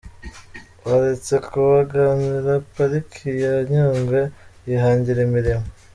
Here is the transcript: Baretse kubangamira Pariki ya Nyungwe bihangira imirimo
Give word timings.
Baretse 0.83 1.33
kubangamira 1.47 2.53
Pariki 2.73 3.27
ya 3.43 3.55
Nyungwe 3.69 4.19
bihangira 4.65 5.19
imirimo 5.27 5.67